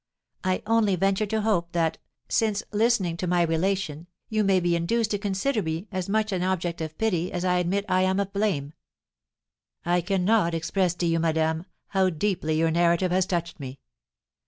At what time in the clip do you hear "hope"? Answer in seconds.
1.41-1.73